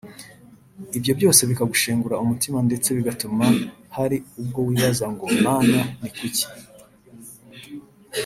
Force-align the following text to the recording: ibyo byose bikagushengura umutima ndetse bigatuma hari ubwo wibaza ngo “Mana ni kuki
ibyo 0.97 1.11
byose 1.17 1.41
bikagushengura 1.49 2.21
umutima 2.23 2.57
ndetse 2.67 2.87
bigatuma 2.97 3.45
hari 3.97 4.17
ubwo 4.41 4.59
wibaza 4.67 5.05
ngo 5.13 5.25
“Mana 5.45 5.79
ni 5.99 6.09
kuki 6.17 6.45